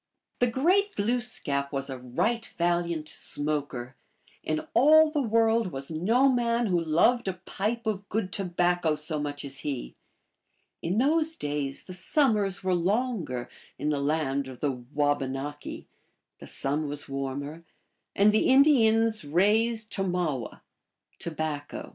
[0.39, 3.95] The great Glooskap was a right valiant smoker;
[4.41, 9.19] in all the world was no man who loved a pipe of good tobacco so
[9.19, 9.93] much as he.
[10.81, 15.85] In those days the summers were longer in the land of the Wabanaki,
[16.39, 17.63] the sun was warmer,
[18.15, 20.61] and the Indians raised tomawe
[21.19, 21.89] (tobacco, P.)